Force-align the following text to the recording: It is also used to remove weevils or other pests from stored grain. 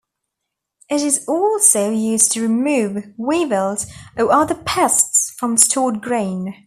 It 0.89 1.01
is 1.03 1.25
also 1.27 1.91
used 1.91 2.31
to 2.31 2.41
remove 2.41 3.13
weevils 3.17 3.85
or 4.17 4.31
other 4.31 4.55
pests 4.55 5.29
from 5.37 5.57
stored 5.57 6.01
grain. 6.01 6.55